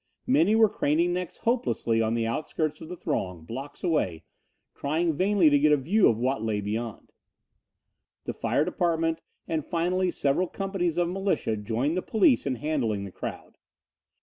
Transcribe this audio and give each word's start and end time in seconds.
Many 0.25 0.55
were 0.55 0.67
craning 0.67 1.13
necks 1.13 1.37
hopelessly 1.37 2.01
on 2.01 2.15
the 2.15 2.25
outskirts 2.25 2.81
of 2.81 2.89
the 2.89 2.95
throng, 2.95 3.43
blocks 3.45 3.83
away, 3.83 4.23
trying 4.73 5.13
vainly 5.13 5.47
to 5.51 5.59
get 5.59 5.71
a 5.71 5.77
view 5.77 6.07
of 6.07 6.17
what 6.17 6.41
lay 6.41 6.59
beyond. 6.59 7.11
The 8.25 8.33
fire 8.33 8.65
department 8.65 9.21
and 9.47 9.63
finally 9.63 10.09
several 10.09 10.47
companies 10.47 10.97
of 10.97 11.07
militia 11.07 11.55
joined 11.55 11.95
the 11.97 12.01
police 12.01 12.47
in 12.47 12.55
handling 12.55 13.03
the 13.03 13.11
crowd. 13.11 13.59